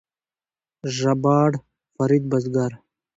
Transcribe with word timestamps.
ژباړ: 0.95 1.51
فرید 1.95 2.23
بزګر 2.31 2.71